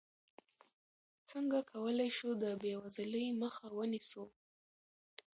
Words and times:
څنګه 1.29 1.59
کولی 1.71 2.09
شو 2.17 2.29
د 2.41 2.45
بېوزلۍ 2.61 3.27
مخه 3.41 3.65
ونیسو؟ 3.77 4.23